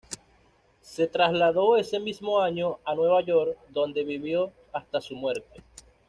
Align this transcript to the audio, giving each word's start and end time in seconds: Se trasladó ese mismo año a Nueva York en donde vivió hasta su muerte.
Se 0.81 1.05
trasladó 1.05 1.77
ese 1.77 1.99
mismo 1.99 2.39
año 2.39 2.79
a 2.85 2.95
Nueva 2.95 3.21
York 3.21 3.55
en 3.67 3.73
donde 3.75 4.03
vivió 4.03 4.51
hasta 4.73 4.99
su 4.99 5.15
muerte. 5.15 5.61